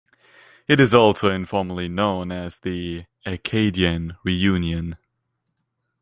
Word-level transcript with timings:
It 0.67 0.79
is 0.79 0.95
also 0.95 1.29
informally 1.29 1.87
known 1.87 2.31
as 2.31 2.57
the 2.61 3.05
"Acadian 3.23 4.17
Reunion". 4.23 4.97